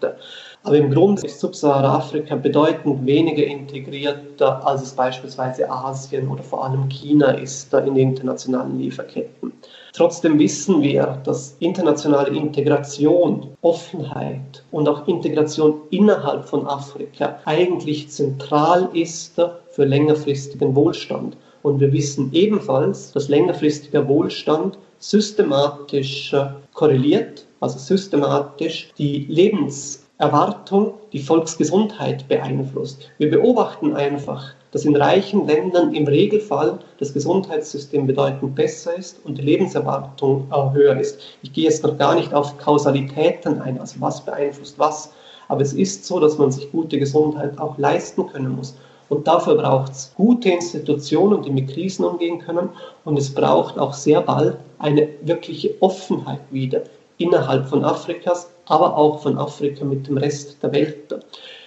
Aber 0.63 0.75
im 0.75 0.91
Grunde 0.91 1.25
ist 1.25 1.39
Subsahara-Afrika 1.39 2.35
bedeutend 2.35 3.05
weniger 3.05 3.45
integrierter, 3.45 4.65
als 4.67 4.81
es 4.81 4.91
beispielsweise 4.91 5.69
Asien 5.69 6.27
oder 6.27 6.43
vor 6.43 6.65
allem 6.65 6.89
China 6.89 7.31
ist 7.31 7.73
in 7.73 7.95
den 7.95 8.09
internationalen 8.09 8.77
Lieferketten. 8.77 9.53
Trotzdem 9.93 10.37
wissen 10.37 10.81
wir, 10.81 11.19
dass 11.23 11.55
internationale 11.59 12.29
Integration, 12.29 13.49
Offenheit 13.61 14.63
und 14.71 14.87
auch 14.87 15.07
Integration 15.07 15.81
innerhalb 15.89 16.45
von 16.45 16.67
Afrika 16.67 17.39
eigentlich 17.45 18.09
zentral 18.09 18.89
ist 18.93 19.41
für 19.71 19.85
längerfristigen 19.85 20.75
Wohlstand. 20.75 21.37
Und 21.63 21.79
wir 21.79 21.91
wissen 21.91 22.29
ebenfalls, 22.33 23.11
dass 23.11 23.27
längerfristiger 23.27 24.07
Wohlstand 24.07 24.77
systematisch 24.99 26.35
korreliert, 26.73 27.45
also 27.59 27.79
systematisch 27.79 28.91
die 28.97 29.25
Lebens 29.29 30.05
Erwartung 30.19 30.95
die 31.13 31.19
Volksgesundheit 31.19 32.27
beeinflusst. 32.27 33.09
Wir 33.19 33.29
beobachten 33.29 33.95
einfach, 33.95 34.53
dass 34.71 34.83
in 34.83 34.97
reichen 34.97 35.47
Ländern 35.47 35.95
im 35.95 36.05
Regelfall 36.05 36.79
das 36.99 37.13
Gesundheitssystem 37.13 38.05
bedeutend 38.05 38.53
besser 38.53 38.97
ist 38.97 39.23
und 39.23 39.37
die 39.37 39.43
Lebenserwartung 39.43 40.47
höher 40.73 40.99
ist. 40.99 41.21
Ich 41.41 41.53
gehe 41.53 41.63
jetzt 41.63 41.83
noch 41.83 41.97
gar 41.97 42.15
nicht 42.15 42.33
auf 42.33 42.57
Kausalitäten 42.57 43.61
ein, 43.61 43.79
also 43.79 44.01
was 44.01 44.25
beeinflusst 44.25 44.77
was, 44.77 45.13
aber 45.47 45.61
es 45.61 45.71
ist 45.71 46.05
so, 46.05 46.19
dass 46.19 46.37
man 46.37 46.51
sich 46.51 46.69
gute 46.69 46.99
Gesundheit 46.99 47.57
auch 47.57 47.77
leisten 47.77 48.27
können 48.27 48.57
muss. 48.57 48.75
Und 49.07 49.25
dafür 49.25 49.55
braucht 49.55 49.93
es 49.93 50.13
gute 50.15 50.49
Institutionen, 50.49 51.41
die 51.41 51.49
mit 51.49 51.69
Krisen 51.69 52.03
umgehen 52.03 52.39
können. 52.39 52.69
Und 53.05 53.17
es 53.17 53.33
braucht 53.33 53.79
auch 53.79 53.93
sehr 53.93 54.21
bald 54.21 54.57
eine 54.79 55.09
wirkliche 55.21 55.75
Offenheit 55.81 56.41
wieder 56.49 56.83
innerhalb 57.17 57.67
von 57.67 57.83
Afrikas, 57.83 58.49
aber 58.65 58.97
auch 58.97 59.21
von 59.21 59.37
Afrika 59.37 59.85
mit 59.85 60.07
dem 60.07 60.17
Rest 60.17 60.63
der 60.63 60.71
Welt. 60.71 61.15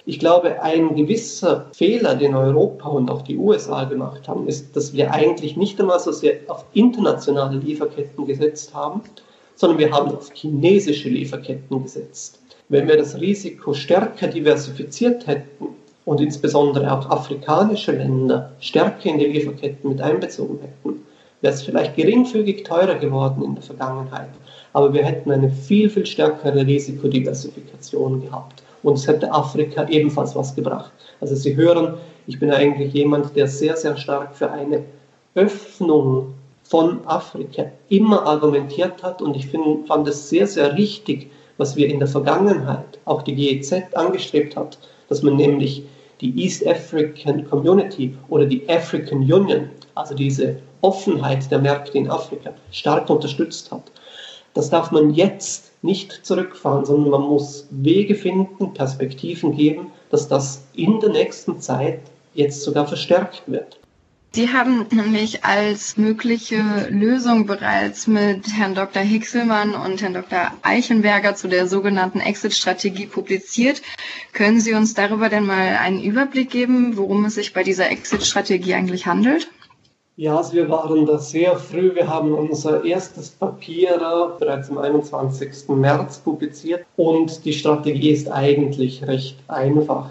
Ich 0.04 0.18
glaube, 0.18 0.60
ein 0.62 0.96
gewisser 0.96 1.66
Fehler, 1.72 2.16
den 2.16 2.34
Europa 2.34 2.88
und 2.88 3.10
auch 3.10 3.22
die 3.22 3.36
USA 3.36 3.84
gemacht 3.84 4.26
haben, 4.26 4.48
ist, 4.48 4.74
dass 4.74 4.92
wir 4.94 5.12
eigentlich 5.12 5.56
nicht 5.56 5.80
einmal 5.80 6.00
so 6.00 6.10
sehr 6.10 6.38
auf 6.48 6.64
internationale 6.72 7.58
Lieferketten 7.58 8.26
gesetzt 8.26 8.74
haben, 8.74 9.02
sondern 9.54 9.78
wir 9.78 9.92
haben 9.92 10.10
auf 10.10 10.30
chinesische 10.32 11.08
Lieferketten 11.08 11.82
gesetzt. 11.82 12.40
Wenn 12.68 12.88
wir 12.88 12.96
das 12.96 13.20
Risiko 13.20 13.74
stärker 13.74 14.26
diversifiziert 14.26 15.26
hätten 15.26 15.68
und 16.04 16.20
insbesondere 16.20 16.90
auch 16.90 17.08
afrikanische 17.10 17.92
Länder 17.92 18.52
stärker 18.60 19.10
in 19.10 19.18
die 19.18 19.26
Lieferketten 19.26 19.90
mit 19.90 20.00
einbezogen 20.00 20.58
hätten, 20.60 21.01
wäre 21.42 21.52
es 21.52 21.62
vielleicht 21.62 21.96
geringfügig 21.96 22.64
teurer 22.64 22.94
geworden 22.94 23.42
in 23.42 23.54
der 23.54 23.62
Vergangenheit 23.62 24.30
aber 24.72 24.92
wir 24.92 25.04
hätten 25.04 25.30
eine 25.30 25.50
viel, 25.50 25.90
viel 25.90 26.06
stärkere 26.06 26.66
Risikodiversifikation 26.66 28.22
gehabt. 28.22 28.62
Und 28.82 28.94
es 28.94 29.06
hätte 29.06 29.32
Afrika 29.32 29.86
ebenfalls 29.88 30.34
was 30.34 30.54
gebracht. 30.54 30.92
Also 31.20 31.34
Sie 31.34 31.54
hören, 31.54 31.94
ich 32.26 32.38
bin 32.38 32.50
eigentlich 32.50 32.92
jemand, 32.92 33.36
der 33.36 33.46
sehr, 33.46 33.76
sehr 33.76 33.96
stark 33.96 34.34
für 34.34 34.50
eine 34.50 34.82
Öffnung 35.34 36.34
von 36.64 37.06
Afrika 37.06 37.66
immer 37.88 38.26
argumentiert 38.26 39.02
hat 39.02 39.20
und 39.20 39.36
ich 39.36 39.46
find, 39.48 39.86
fand 39.86 40.08
es 40.08 40.28
sehr, 40.28 40.46
sehr 40.46 40.76
richtig, 40.76 41.30
was 41.58 41.76
wir 41.76 41.88
in 41.88 41.98
der 41.98 42.08
Vergangenheit, 42.08 42.98
auch 43.04 43.22
die 43.22 43.34
GEZ 43.34 43.94
angestrebt 43.94 44.56
hat, 44.56 44.78
dass 45.08 45.22
man 45.22 45.36
nämlich 45.36 45.84
die 46.22 46.44
East 46.44 46.66
African 46.66 47.44
Community 47.50 48.16
oder 48.28 48.46
die 48.46 48.66
African 48.68 49.18
Union, 49.18 49.68
also 49.94 50.14
diese 50.14 50.56
Offenheit 50.80 51.50
der 51.50 51.58
Märkte 51.58 51.98
in 51.98 52.08
Afrika, 52.08 52.54
stark 52.70 53.10
unterstützt 53.10 53.70
hat. 53.70 53.82
Das 54.54 54.70
darf 54.70 54.90
man 54.90 55.12
jetzt 55.12 55.72
nicht 55.82 56.24
zurückfahren, 56.24 56.84
sondern 56.84 57.10
man 57.10 57.22
muss 57.22 57.66
Wege 57.70 58.14
finden, 58.14 58.72
Perspektiven 58.72 59.56
geben, 59.56 59.90
dass 60.10 60.28
das 60.28 60.64
in 60.74 61.00
der 61.00 61.10
nächsten 61.10 61.60
Zeit 61.60 62.00
jetzt 62.34 62.62
sogar 62.62 62.86
verstärkt 62.86 63.42
wird. 63.46 63.78
Sie 64.34 64.48
haben 64.48 64.86
nämlich 64.90 65.44
als 65.44 65.98
mögliche 65.98 66.88
Lösung 66.88 67.44
bereits 67.44 68.06
mit 68.06 68.46
Herrn 68.56 68.74
Dr. 68.74 69.02
Hixelmann 69.02 69.74
und 69.74 70.00
Herrn 70.00 70.14
Dr. 70.14 70.52
Eichenberger 70.62 71.34
zu 71.34 71.48
der 71.48 71.66
sogenannten 71.66 72.20
Exit-Strategie 72.20 73.04
publiziert. 73.04 73.82
Können 74.32 74.58
Sie 74.58 74.72
uns 74.72 74.94
darüber 74.94 75.28
denn 75.28 75.44
mal 75.44 75.76
einen 75.76 76.02
Überblick 76.02 76.48
geben, 76.48 76.96
worum 76.96 77.26
es 77.26 77.34
sich 77.34 77.52
bei 77.52 77.62
dieser 77.62 77.90
Exit-Strategie 77.90 78.72
eigentlich 78.72 79.06
handelt? 79.06 79.48
Ja, 80.16 80.38
also 80.38 80.54
wir 80.54 80.70
waren 80.70 81.04
da 81.04 81.18
sehr 81.18 81.58
früh. 81.58 81.94
Wir 81.94 82.08
haben 82.08 82.32
unser 82.32 82.84
erstes 82.84 83.30
Papier 83.30 84.36
bereits 84.38 84.70
am 84.70 84.78
21. 84.78 85.68
März 85.68 86.20
publiziert 86.20 86.86
und 86.96 87.44
die 87.44 87.52
Strategie 87.52 88.12
ist 88.12 88.30
eigentlich 88.30 89.06
recht 89.06 89.38
einfach. 89.48 90.08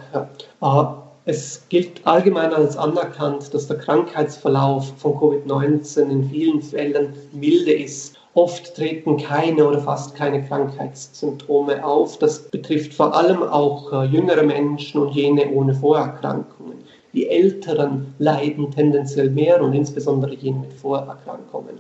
Es 1.26 1.68
gilt 1.70 2.08
allgemein 2.08 2.52
als 2.52 2.76
anerkannt, 2.76 3.54
dass 3.54 3.68
der 3.68 3.78
Krankheitsverlauf 3.78 4.92
von 4.98 5.14
Covid-19 5.14 6.10
in 6.10 6.28
vielen 6.28 6.64
Fällen 6.64 7.14
milde 7.32 7.74
ist. 7.74 8.16
Oft 8.34 8.76
treten 8.76 9.18
keine 9.18 9.68
oder 9.68 9.80
fast 9.80 10.16
keine 10.16 10.44
Krankheitssymptome 10.44 11.86
auf. 11.86 12.18
Das 12.18 12.50
betrifft 12.50 12.96
vor 12.96 13.16
allem 13.16 13.44
auch 13.44 13.94
äh, 13.94 14.06
jüngere 14.06 14.42
Menschen 14.42 15.00
und 15.00 15.14
jene 15.14 15.52
ohne 15.52 15.76
Vorerkrankungen. 15.76 16.80
Die 17.14 17.28
Älteren 17.28 18.16
leiden 18.18 18.72
tendenziell 18.72 19.30
mehr 19.30 19.62
und 19.62 19.74
insbesondere 19.74 20.34
jene 20.34 20.60
mit 20.62 20.74
Vorerkrankungen. 20.74 21.76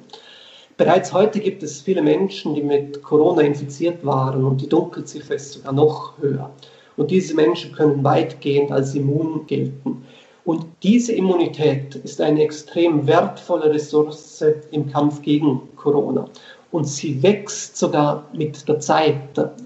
Bereits 0.77 1.13
heute 1.13 1.39
gibt 1.39 1.63
es 1.63 1.81
viele 1.81 2.03
Menschen, 2.03 2.53
die 2.53 2.61
mit 2.61 3.01
Corona 3.01 3.41
infiziert 3.41 4.05
waren 4.05 4.43
und 4.43 4.61
die 4.61 4.69
Dunkelziffer 4.69 5.33
ist 5.33 5.53
sogar 5.53 5.73
noch 5.73 6.13
höher. 6.19 6.51
Und 6.97 7.11
diese 7.11 7.35
Menschen 7.35 7.71
können 7.71 8.03
weitgehend 8.03 8.71
als 8.71 8.95
immun 8.95 9.45
gelten. 9.47 10.03
Und 10.43 10.65
diese 10.81 11.13
Immunität 11.13 11.95
ist 11.95 12.19
eine 12.19 12.41
extrem 12.43 13.05
wertvolle 13.05 13.69
Ressource 13.69 14.43
im 14.71 14.91
Kampf 14.91 15.21
gegen 15.21 15.61
Corona. 15.75 16.25
Und 16.71 16.87
sie 16.87 17.21
wächst 17.21 17.77
sogar 17.77 18.25
mit 18.33 18.67
der 18.67 18.79
Zeit, 18.79 19.15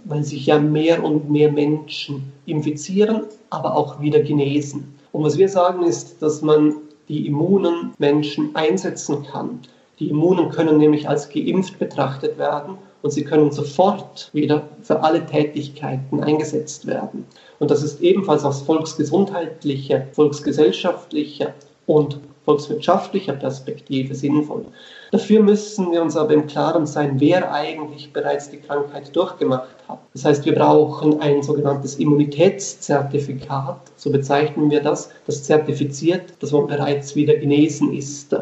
weil 0.06 0.24
sich 0.24 0.48
ja 0.48 0.60
mehr 0.60 1.04
und 1.04 1.30
mehr 1.30 1.52
Menschen 1.52 2.32
infizieren, 2.46 3.22
aber 3.52 3.76
auch 3.76 4.02
wieder 4.02 4.22
genesen. 4.22 4.96
Und 5.12 5.24
was 5.24 5.38
wir 5.38 5.48
sagen 5.48 5.84
ist, 5.84 6.22
dass 6.22 6.42
man 6.42 6.76
die 7.08 7.28
immunen 7.28 7.94
Menschen 8.00 8.56
einsetzen 8.56 9.24
kann. 9.32 9.60
Die 10.00 10.10
Immunen 10.10 10.50
können 10.50 10.78
nämlich 10.78 11.08
als 11.08 11.30
geimpft 11.30 11.80
betrachtet 11.80 12.38
werden 12.38 12.78
und 13.06 13.12
sie 13.12 13.24
können 13.24 13.52
sofort 13.52 14.32
wieder 14.34 14.64
für 14.82 15.04
alle 15.04 15.24
Tätigkeiten 15.28 16.24
eingesetzt 16.24 16.88
werden. 16.88 17.28
Und 17.60 17.70
das 17.70 17.84
ist 17.84 18.02
ebenfalls 18.02 18.44
aus 18.44 18.64
volksgesundheitlicher, 18.64 20.08
volksgesellschaftlicher 20.14 21.54
und 21.86 22.20
volkswirtschaftlicher 22.46 23.34
Perspektive 23.34 24.16
sinnvoll. 24.16 24.66
Dafür 25.12 25.44
müssen 25.44 25.92
wir 25.92 26.02
uns 26.02 26.18
aber 26.18 26.34
im 26.34 26.48
Klaren 26.48 26.88
sein, 26.88 27.20
wer 27.20 27.54
eigentlich 27.54 28.12
bereits 28.12 28.50
die 28.50 28.58
Krankheit 28.58 29.16
durchgemacht 29.16 29.76
hat. 29.88 30.00
Das 30.14 30.26
heißt, 30.26 30.46
wir 30.46 30.56
brauchen 30.56 31.22
ein 31.22 31.44
sogenanntes 31.44 31.98
Immunitätszertifikat, 31.98 33.82
so 33.98 34.12
bezeichnen 34.12 34.72
wir 34.72 34.82
das, 34.82 35.12
das 35.28 35.44
zertifiziert, 35.44 36.34
dass 36.40 36.52
man 36.52 36.66
bereits 36.66 37.16
wieder 37.16 37.36
genesen 37.36 37.94
ist. 37.94 38.36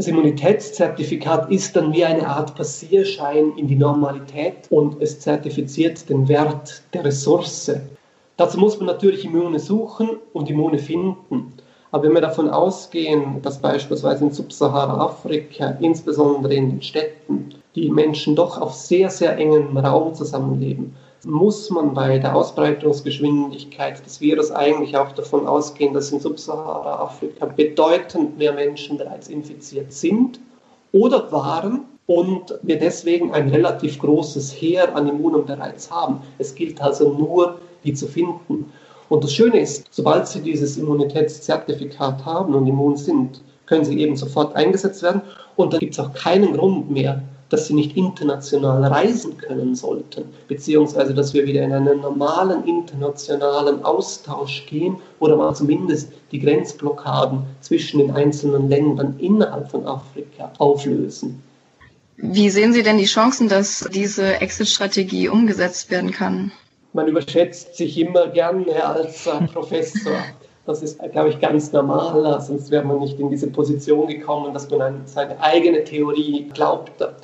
Das 0.00 0.08
Immunitätszertifikat 0.08 1.50
ist 1.50 1.76
dann 1.76 1.92
wie 1.92 2.06
eine 2.06 2.26
Art 2.26 2.54
Passierschein 2.54 3.52
in 3.58 3.68
die 3.68 3.76
Normalität 3.76 4.66
und 4.70 5.02
es 5.02 5.20
zertifiziert 5.20 6.08
den 6.08 6.26
Wert 6.26 6.84
der 6.94 7.04
Ressource. 7.04 7.70
Dazu 8.38 8.58
muss 8.58 8.78
man 8.78 8.86
natürlich 8.86 9.26
Immune 9.26 9.58
suchen 9.58 10.08
und 10.32 10.48
Immune 10.48 10.78
finden. 10.78 11.52
Aber 11.90 12.04
wenn 12.04 12.14
wir 12.14 12.22
davon 12.22 12.48
ausgehen, 12.48 13.42
dass 13.42 13.60
beispielsweise 13.60 14.24
in 14.24 14.30
Subsahara-Afrika, 14.30 15.76
insbesondere 15.80 16.54
in 16.54 16.70
den 16.70 16.82
Städten, 16.82 17.50
die 17.74 17.90
Menschen 17.90 18.34
doch 18.34 18.58
auf 18.58 18.72
sehr, 18.72 19.10
sehr 19.10 19.36
engem 19.36 19.76
Raum 19.76 20.14
zusammenleben, 20.14 20.96
muss 21.24 21.70
man 21.70 21.94
bei 21.94 22.18
der 22.18 22.34
Ausbreitungsgeschwindigkeit 22.34 24.04
des 24.04 24.20
Virus 24.20 24.50
eigentlich 24.50 24.96
auch 24.96 25.12
davon 25.12 25.46
ausgehen, 25.46 25.92
dass 25.92 26.10
in 26.12 26.20
Subsahara-Afrika 26.20 27.46
bedeutend 27.46 28.38
mehr 28.38 28.52
Menschen 28.52 28.96
bereits 28.96 29.28
infiziert 29.28 29.92
sind 29.92 30.40
oder 30.92 31.30
waren 31.30 31.84
und 32.06 32.58
wir 32.62 32.78
deswegen 32.78 33.32
ein 33.32 33.50
relativ 33.50 33.98
großes 33.98 34.50
Heer 34.52 34.96
an 34.96 35.08
Immunen 35.08 35.44
bereits 35.44 35.90
haben. 35.90 36.20
Es 36.38 36.54
gilt 36.54 36.80
also 36.80 37.12
nur, 37.12 37.58
die 37.84 37.94
zu 37.94 38.08
finden. 38.08 38.72
Und 39.08 39.24
das 39.24 39.32
Schöne 39.32 39.60
ist, 39.60 39.86
sobald 39.90 40.26
Sie 40.26 40.40
dieses 40.40 40.76
Immunitätszertifikat 40.76 42.24
haben 42.24 42.54
und 42.54 42.66
immun 42.66 42.96
sind, 42.96 43.42
können 43.66 43.84
Sie 43.84 44.00
eben 44.00 44.16
sofort 44.16 44.56
eingesetzt 44.56 45.02
werden. 45.02 45.22
Und 45.56 45.72
dann 45.72 45.80
gibt 45.80 45.94
es 45.94 46.00
auch 46.00 46.12
keinen 46.14 46.56
Grund 46.56 46.90
mehr, 46.90 47.22
dass 47.50 47.66
sie 47.66 47.74
nicht 47.74 47.96
international 47.96 48.84
reisen 48.84 49.36
können 49.36 49.74
sollten, 49.74 50.24
beziehungsweise 50.48 51.12
dass 51.12 51.34
wir 51.34 51.44
wieder 51.44 51.62
in 51.62 51.72
einen 51.72 52.00
normalen 52.00 52.64
internationalen 52.64 53.84
Austausch 53.84 54.66
gehen 54.66 54.96
oder 55.18 55.36
mal 55.36 55.54
zumindest 55.54 56.12
die 56.32 56.38
Grenzblockaden 56.38 57.42
zwischen 57.60 57.98
den 57.98 58.12
einzelnen 58.12 58.68
Ländern 58.68 59.16
innerhalb 59.18 59.70
von 59.70 59.86
Afrika 59.86 60.52
auflösen. 60.58 61.42
Wie 62.16 62.50
sehen 62.50 62.72
Sie 62.72 62.82
denn 62.82 62.98
die 62.98 63.06
Chancen, 63.06 63.48
dass 63.48 63.88
diese 63.92 64.40
Exit-Strategie 64.40 65.28
umgesetzt 65.28 65.90
werden 65.90 66.10
kann? 66.10 66.52
Man 66.92 67.08
überschätzt 67.08 67.76
sich 67.76 67.98
immer 67.98 68.26
gerne 68.28 68.84
als 68.84 69.26
äh, 69.26 69.46
Professor. 69.52 70.12
Das 70.66 70.82
ist, 70.82 70.98
glaube 71.12 71.30
ich, 71.30 71.40
ganz 71.40 71.72
normal, 71.72 72.40
sonst 72.42 72.70
wäre 72.70 72.84
man 72.84 72.98
nicht 72.98 73.18
in 73.18 73.30
diese 73.30 73.46
Position 73.46 74.06
gekommen, 74.06 74.52
dass 74.52 74.68
man 74.70 74.82
an 74.82 75.02
seine 75.06 75.40
eigene 75.40 75.82
Theorie 75.82 76.48
glaubte. 76.52 77.14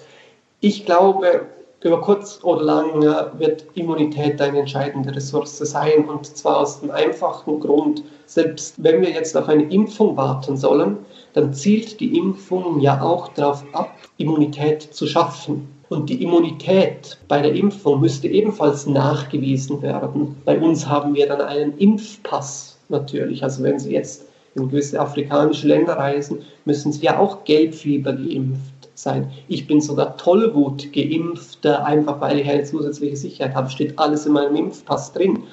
Ich 0.69 0.85
glaube, 0.85 1.43
über 1.81 2.01
kurz 2.01 2.41
oder 2.43 2.61
lang 2.61 3.01
wird 3.39 3.67
Immunität 3.75 4.41
eine 4.41 4.59
entscheidende 4.59 5.15
Ressource 5.15 5.59
sein 5.59 6.09
und 6.09 6.27
zwar 6.27 6.57
aus 6.57 6.81
dem 6.81 6.91
einfachen 6.91 7.61
Grund, 7.61 8.03
selbst 8.27 8.75
wenn 8.83 9.01
wir 9.01 9.11
jetzt 9.11 9.37
auf 9.37 9.49
eine 9.49 9.63
Impfung 9.63 10.17
warten 10.17 10.57
sollen, 10.57 10.97
dann 11.35 11.55
zielt 11.55 12.01
die 12.01 12.19
Impfung 12.19 12.81
ja 12.81 13.01
auch 13.01 13.29
darauf 13.29 13.65
ab, 13.75 13.95
Immunität 14.17 14.83
zu 14.83 15.07
schaffen. 15.07 15.69
Und 15.89 16.11
die 16.11 16.21
Immunität 16.21 17.17
bei 17.29 17.41
der 17.41 17.55
Impfung 17.55 18.01
müsste 18.01 18.27
ebenfalls 18.27 18.87
nachgewiesen 18.87 19.83
werden. 19.83 20.35
Bei 20.45 20.59
uns 20.59 20.89
haben 20.89 21.15
wir 21.15 21.29
dann 21.29 21.43
einen 21.43 21.79
Impfpass 21.79 22.77
natürlich. 22.89 23.45
Also 23.45 23.63
wenn 23.63 23.79
Sie 23.79 23.93
jetzt 23.93 24.25
in 24.57 24.69
gewisse 24.69 24.99
afrikanische 24.99 25.69
Länder 25.69 25.97
reisen, 25.97 26.41
müssen 26.65 26.91
Sie 26.91 27.05
ja 27.05 27.21
auch 27.21 27.45
Gelbfieber 27.45 28.15
geimpft 28.15 28.76
sein. 28.99 29.31
Ich 29.49 29.67
bin 29.67 29.81
sogar 29.81 30.17
Tollwut 30.17 30.93
geimpft, 30.93 31.67
einfach 31.67 32.21
weil 32.21 32.41
ich 32.41 32.49
eine 32.49 32.65
zusätzliche 32.65 33.17
Sicherheit 33.17 33.55
habe. 33.55 33.71
Steht 33.71 33.99
alles 33.99 34.27
in 34.27 34.33
meinem 34.33 34.57
Impfpass 34.57 35.13
drin. 35.13 35.45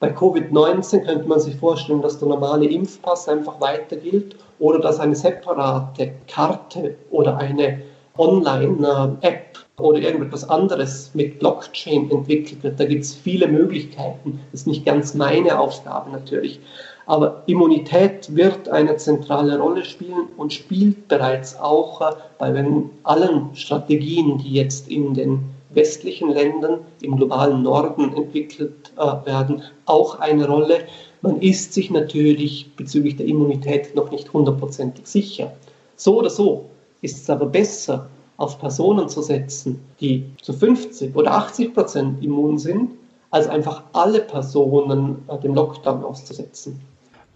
Bei 0.00 0.14
Covid-19 0.14 1.04
könnte 1.04 1.28
man 1.28 1.40
sich 1.40 1.56
vorstellen, 1.56 2.02
dass 2.02 2.18
der 2.18 2.28
normale 2.28 2.66
Impfpass 2.66 3.28
einfach 3.28 3.60
weiter 3.60 3.96
gilt 3.96 4.36
oder 4.60 4.78
dass 4.78 5.00
eine 5.00 5.16
separate 5.16 6.12
Karte 6.28 6.96
oder 7.10 7.36
eine 7.36 7.82
Online-App 8.16 9.58
oder 9.78 9.98
irgendetwas 9.98 10.48
anderes 10.48 11.10
mit 11.14 11.38
Blockchain 11.38 12.10
entwickelt 12.10 12.62
wird. 12.62 12.78
Da 12.78 12.84
gibt 12.84 13.04
es 13.04 13.14
viele 13.14 13.48
Möglichkeiten. 13.48 14.40
Das 14.50 14.62
ist 14.62 14.66
nicht 14.66 14.84
ganz 14.84 15.14
meine 15.14 15.58
Aufgabe 15.58 16.10
natürlich. 16.10 16.60
Aber 17.08 17.42
Immunität 17.46 18.36
wird 18.36 18.68
eine 18.68 18.98
zentrale 18.98 19.58
Rolle 19.58 19.86
spielen 19.86 20.28
und 20.36 20.52
spielt 20.52 21.08
bereits 21.08 21.58
auch 21.58 22.02
bei 22.36 22.50
den 22.50 22.90
allen 23.02 23.48
Strategien, 23.54 24.36
die 24.36 24.52
jetzt 24.52 24.88
in 24.88 25.14
den 25.14 25.40
westlichen 25.70 26.28
Ländern 26.28 26.80
im 27.00 27.16
globalen 27.16 27.62
Norden 27.62 28.14
entwickelt 28.14 28.92
äh, 28.98 29.26
werden, 29.26 29.62
auch 29.86 30.18
eine 30.18 30.46
Rolle. 30.46 30.80
Man 31.22 31.40
ist 31.40 31.72
sich 31.72 31.90
natürlich 31.90 32.76
bezüglich 32.76 33.16
der 33.16 33.24
Immunität 33.24 33.94
noch 33.94 34.10
nicht 34.10 34.30
hundertprozentig 34.30 35.06
sicher. 35.06 35.54
So 35.96 36.18
oder 36.18 36.28
so 36.28 36.66
ist 37.00 37.22
es 37.22 37.30
aber 37.30 37.46
besser, 37.46 38.10
auf 38.36 38.58
Personen 38.58 39.08
zu 39.08 39.22
setzen, 39.22 39.80
die 39.98 40.26
zu 40.42 40.52
50 40.52 41.16
oder 41.16 41.32
80 41.32 41.72
Prozent 41.72 42.22
immun 42.22 42.58
sind, 42.58 42.90
als 43.30 43.48
einfach 43.48 43.84
alle 43.94 44.20
Personen 44.20 45.24
äh, 45.28 45.38
dem 45.38 45.54
Lockdown 45.54 46.04
auszusetzen. 46.04 46.78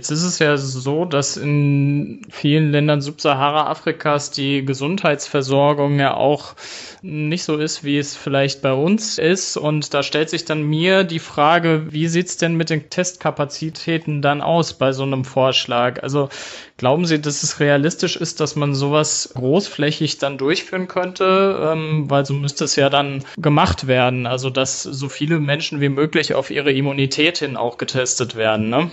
Jetzt 0.03 0.11
ist 0.11 0.25
es 0.25 0.41
ja 0.41 0.57
so, 0.57 1.05
dass 1.05 1.37
in 1.37 2.23
vielen 2.29 2.73
Ländern 2.73 3.01
Subsahara-Afrikas 3.01 4.33
die 4.33 4.65
Gesundheitsversorgung 4.65 6.01
ja 6.01 6.15
auch 6.15 6.57
nicht 7.03 7.45
so 7.45 7.57
ist, 7.57 7.85
wie 7.85 7.99
es 7.99 8.17
vielleicht 8.17 8.63
bei 8.63 8.73
uns 8.73 9.19
ist. 9.19 9.57
Und 9.57 9.95
da 9.95 10.03
stellt 10.03 10.29
sich 10.29 10.45
dann 10.45 10.65
mir 10.65 11.05
die 11.05 11.21
Frage, 11.21 11.87
wie 11.93 12.09
sieht's 12.09 12.37
denn 12.37 12.57
mit 12.57 12.71
den 12.71 12.91
Testkapazitäten 12.91 14.23
dann 14.23 14.41
aus 14.41 14.73
bei 14.73 14.91
so 14.91 15.05
einem 15.05 15.25
Vorschlag? 15.25 16.03
Also 16.03 16.31
glauben 16.79 17.07
Sie, 17.07 17.21
dass 17.21 17.45
es 17.45 17.61
realistisch 17.61 18.17
ist, 18.17 18.41
dass 18.41 18.57
man 18.57 18.75
sowas 18.75 19.31
großflächig 19.37 20.19
dann 20.19 20.37
durchführen 20.37 20.89
könnte? 20.89 21.61
Ähm, 21.63 22.11
weil 22.11 22.27
so 22.27 22.35
müsste 22.35 22.65
es 22.65 22.75
ja 22.75 22.91
dann 22.91 23.25
gemacht 23.37 23.87
werden. 23.87 24.27
Also 24.27 24.51
dass 24.51 24.83
so 24.83 25.09
viele 25.09 25.39
Menschen 25.39 25.81
wie 25.81 25.91
möglich 25.91 26.35
auf 26.35 26.51
ihre 26.51 26.73
Immunität 26.73 27.39
hin 27.39 27.57
auch 27.57 27.79
getestet 27.79 28.35
werden. 28.35 28.69
Ne? 28.69 28.91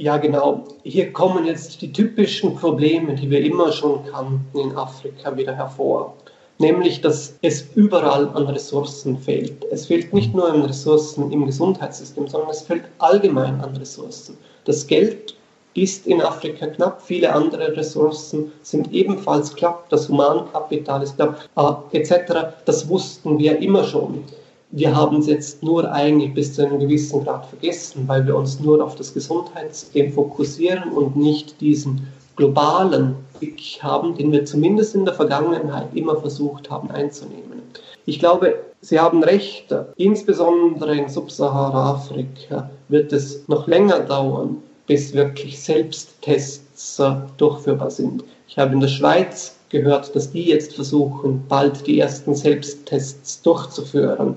Ja, 0.00 0.16
genau. 0.16 0.62
Hier 0.84 1.12
kommen 1.12 1.44
jetzt 1.44 1.82
die 1.82 1.92
typischen 1.92 2.54
Probleme, 2.54 3.16
die 3.16 3.28
wir 3.28 3.44
immer 3.44 3.72
schon 3.72 4.06
kannten 4.06 4.56
in 4.56 4.76
Afrika, 4.76 5.36
wieder 5.36 5.56
hervor. 5.56 6.14
Nämlich, 6.58 7.00
dass 7.00 7.36
es 7.42 7.66
überall 7.74 8.28
an 8.28 8.46
Ressourcen 8.46 9.18
fehlt. 9.18 9.64
Es 9.72 9.86
fehlt 9.86 10.14
nicht 10.14 10.32
nur 10.32 10.52
an 10.52 10.62
Ressourcen 10.62 11.32
im 11.32 11.46
Gesundheitssystem, 11.46 12.28
sondern 12.28 12.50
es 12.50 12.62
fehlt 12.62 12.84
allgemein 13.00 13.60
an 13.60 13.76
Ressourcen. 13.76 14.38
Das 14.66 14.86
Geld 14.86 15.34
ist 15.74 16.06
in 16.06 16.22
Afrika 16.22 16.68
knapp, 16.68 17.02
viele 17.02 17.32
andere 17.32 17.76
Ressourcen 17.76 18.52
sind 18.62 18.92
ebenfalls 18.92 19.52
knapp, 19.56 19.88
das 19.88 20.08
Humankapital 20.08 21.02
ist 21.02 21.16
knapp, 21.16 21.48
äh, 21.56 21.98
etc. 21.98 22.54
Das 22.66 22.88
wussten 22.88 23.36
wir 23.40 23.58
immer 23.58 23.82
schon 23.82 24.22
wir 24.70 24.94
haben 24.94 25.18
es 25.18 25.26
jetzt 25.26 25.62
nur 25.62 25.90
eigentlich 25.90 26.34
bis 26.34 26.54
zu 26.54 26.66
einem 26.66 26.78
gewissen 26.78 27.24
Grad 27.24 27.46
vergessen, 27.46 28.04
weil 28.06 28.26
wir 28.26 28.36
uns 28.36 28.60
nur 28.60 28.84
auf 28.84 28.96
das 28.96 29.14
Gesundheitssystem 29.14 30.12
fokussieren 30.12 30.90
und 30.92 31.16
nicht 31.16 31.60
diesen 31.60 32.08
globalen 32.36 33.16
Blick 33.38 33.78
haben, 33.82 34.14
den 34.14 34.30
wir 34.30 34.44
zumindest 34.44 34.94
in 34.94 35.04
der 35.04 35.14
Vergangenheit 35.14 35.88
immer 35.94 36.16
versucht 36.16 36.70
haben 36.70 36.90
einzunehmen. 36.90 37.62
Ich 38.06 38.18
glaube, 38.18 38.54
Sie 38.80 39.00
haben 39.00 39.24
recht, 39.24 39.74
insbesondere 39.96 40.96
in 40.96 41.08
Subsahara-Afrika 41.08 42.70
wird 42.88 43.12
es 43.12 43.48
noch 43.48 43.66
länger 43.66 44.00
dauern, 44.00 44.58
bis 44.86 45.12
wirklich 45.14 45.60
Selbsttests 45.60 47.02
durchführbar 47.36 47.90
sind. 47.90 48.22
Ich 48.48 48.56
habe 48.56 48.72
in 48.72 48.80
der 48.80 48.88
Schweiz 48.88 49.58
gehört, 49.68 50.16
dass 50.16 50.32
die 50.32 50.44
jetzt 50.44 50.74
versuchen, 50.74 51.44
bald 51.48 51.86
die 51.86 52.00
ersten 52.00 52.34
Selbsttests 52.34 53.42
durchzuführen 53.42 54.36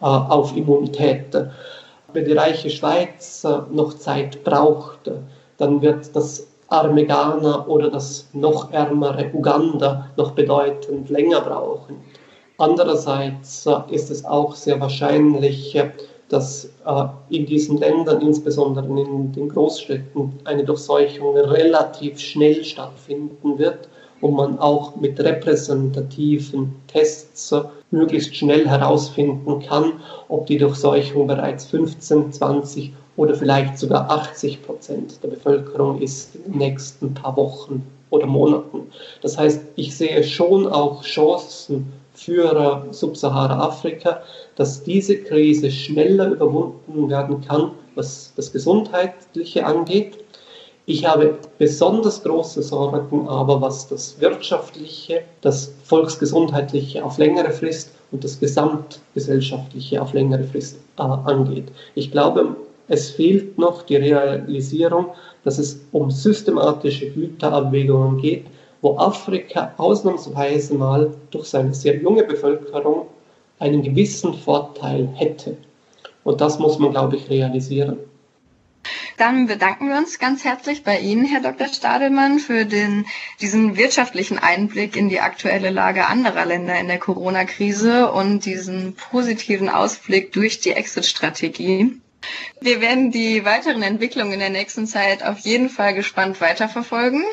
äh, 0.00 0.04
auf 0.04 0.56
Immunität. 0.56 1.26
Wenn 2.12 2.24
die 2.24 2.32
reiche 2.32 2.70
Schweiz 2.70 3.44
äh, 3.44 3.58
noch 3.70 3.94
Zeit 3.94 4.42
braucht, 4.42 5.10
dann 5.58 5.80
wird 5.80 6.14
das 6.16 6.44
arme 6.66 7.06
Ghana 7.06 7.64
oder 7.66 7.88
das 7.88 8.28
noch 8.32 8.72
ärmere 8.72 9.30
Uganda 9.32 10.10
noch 10.16 10.32
bedeutend 10.32 11.08
länger 11.08 11.42
brauchen. 11.42 12.02
Andererseits 12.58 13.64
äh, 13.66 13.76
ist 13.90 14.10
es 14.10 14.24
auch 14.24 14.56
sehr 14.56 14.80
wahrscheinlich, 14.80 15.76
äh, 15.76 15.90
dass 16.32 16.64
äh, 16.86 17.04
in 17.28 17.44
diesen 17.44 17.76
Ländern, 17.76 18.22
insbesondere 18.22 18.86
in 18.86 19.32
den 19.32 19.48
Großstädten, 19.50 20.32
eine 20.44 20.64
Durchseuchung 20.64 21.36
relativ 21.36 22.18
schnell 22.18 22.64
stattfinden 22.64 23.58
wird 23.58 23.88
und 24.22 24.34
man 24.34 24.58
auch 24.58 24.96
mit 24.96 25.20
repräsentativen 25.20 26.74
Tests 26.86 27.54
möglichst 27.90 28.34
schnell 28.34 28.66
herausfinden 28.66 29.60
kann, 29.60 30.00
ob 30.28 30.46
die 30.46 30.56
Durchseuchung 30.56 31.26
bereits 31.26 31.66
15, 31.66 32.32
20 32.32 32.92
oder 33.16 33.34
vielleicht 33.34 33.76
sogar 33.76 34.10
80 34.10 34.62
Prozent 34.62 35.22
der 35.22 35.28
Bevölkerung 35.28 36.00
ist 36.00 36.34
in 36.34 36.52
den 36.52 36.58
nächsten 36.58 37.12
paar 37.12 37.36
Wochen 37.36 37.84
oder 38.08 38.26
Monaten. 38.26 38.90
Das 39.20 39.36
heißt, 39.36 39.60
ich 39.76 39.94
sehe 39.94 40.24
schon 40.24 40.66
auch 40.66 41.02
Chancen 41.02 41.92
für 42.14 42.86
Subsahara-Afrika, 42.90 44.22
dass 44.56 44.82
diese 44.82 45.16
Krise 45.16 45.70
schneller 45.70 46.30
überwunden 46.30 47.08
werden 47.08 47.40
kann, 47.40 47.72
was 47.94 48.32
das 48.36 48.52
Gesundheitliche 48.52 49.64
angeht 49.66 50.18
ich 50.84 51.06
habe 51.06 51.38
besonders 51.58 52.24
große 52.24 52.60
Sorgen 52.60 53.28
aber, 53.28 53.60
was 53.60 53.88
das 53.88 54.20
Wirtschaftliche, 54.20 55.22
das 55.40 55.72
Volksgesundheitliche 55.84 57.04
auf 57.04 57.18
längere 57.18 57.52
Frist 57.52 57.92
und 58.10 58.24
das 58.24 58.40
Gesamtgesellschaftliche 58.40 60.02
auf 60.02 60.12
längere 60.12 60.42
Frist 60.42 60.78
äh, 60.98 61.02
angeht. 61.02 61.70
Ich 61.94 62.10
glaube, 62.10 62.56
es 62.88 63.10
fehlt 63.10 63.58
noch 63.58 63.82
die 63.82 63.94
Realisierung, 63.94 65.06
dass 65.44 65.58
es 65.58 65.80
um 65.92 66.10
systematische 66.10 67.10
Güterabwägungen 67.10 68.20
geht, 68.20 68.46
wo 68.80 68.96
Afrika 68.98 69.72
ausnahmsweise 69.76 70.74
mal 70.74 71.12
durch 71.30 71.46
seine 71.46 71.72
sehr 71.74 71.96
junge 71.98 72.24
Bevölkerung 72.24 73.06
einen 73.62 73.82
gewissen 73.82 74.34
Vorteil 74.34 75.08
hätte. 75.14 75.56
Und 76.24 76.40
das 76.40 76.58
muss 76.58 76.78
man, 76.78 76.90
glaube 76.90 77.16
ich, 77.16 77.30
realisieren. 77.30 77.98
Dann 79.16 79.46
bedanken 79.46 79.88
wir 79.88 79.96
uns 79.96 80.18
ganz 80.18 80.44
herzlich 80.44 80.82
bei 80.82 80.98
Ihnen, 80.98 81.24
Herr 81.24 81.40
Dr. 81.40 81.68
Stadelmann, 81.68 82.40
für 82.40 82.64
den, 82.64 83.06
diesen 83.40 83.76
wirtschaftlichen 83.76 84.38
Einblick 84.38 84.96
in 84.96 85.08
die 85.08 85.20
aktuelle 85.20 85.70
Lage 85.70 86.06
anderer 86.06 86.44
Länder 86.44 86.78
in 86.80 86.88
der 86.88 86.98
Corona-Krise 86.98 88.10
und 88.10 88.44
diesen 88.44 88.94
positiven 88.94 89.68
Ausblick 89.68 90.32
durch 90.32 90.58
die 90.58 90.72
Exit-Strategie. 90.72 92.00
Wir 92.60 92.80
werden 92.80 93.12
die 93.12 93.44
weiteren 93.44 93.82
Entwicklungen 93.82 94.32
in 94.32 94.40
der 94.40 94.50
nächsten 94.50 94.88
Zeit 94.88 95.24
auf 95.24 95.38
jeden 95.40 95.68
Fall 95.68 95.94
gespannt 95.94 96.40
weiterverfolgen. 96.40 97.24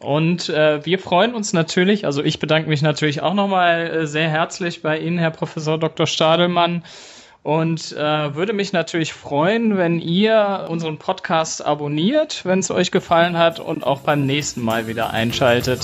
Und 0.00 0.48
äh, 0.48 0.84
wir 0.84 0.98
freuen 0.98 1.34
uns 1.34 1.52
natürlich, 1.52 2.04
also 2.04 2.22
ich 2.22 2.38
bedanke 2.38 2.68
mich 2.68 2.82
natürlich 2.82 3.22
auch 3.22 3.34
nochmal 3.34 3.86
äh, 3.86 4.06
sehr 4.06 4.28
herzlich 4.28 4.82
bei 4.82 4.98
Ihnen, 4.98 5.18
Herr 5.18 5.30
Professor 5.30 5.78
Dr. 5.78 6.06
Stadelmann. 6.06 6.84
Und 7.42 7.92
äh, 7.92 8.34
würde 8.34 8.54
mich 8.54 8.72
natürlich 8.72 9.12
freuen, 9.12 9.76
wenn 9.76 10.00
ihr 10.00 10.66
unseren 10.70 10.96
Podcast 10.96 11.64
abonniert, 11.64 12.40
wenn 12.46 12.60
es 12.60 12.70
euch 12.70 12.90
gefallen 12.90 13.36
hat 13.36 13.60
und 13.60 13.84
auch 13.84 14.00
beim 14.00 14.24
nächsten 14.24 14.62
Mal 14.62 14.86
wieder 14.86 15.10
einschaltet. 15.10 15.80